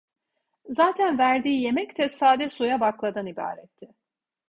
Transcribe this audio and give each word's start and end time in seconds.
Zaten 0.69 1.17
verdiği 1.17 1.61
yemek 1.61 1.97
de 1.97 2.09
sade 2.09 2.49
suya 2.49 2.79
bakladan 2.79 3.25
ibaretti. 3.27 3.87